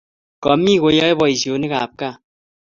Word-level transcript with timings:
Kamie 0.43 0.81
koyae 0.81 1.13
boishonik 1.19 1.73
ab 1.81 1.91
kaa 1.99 2.15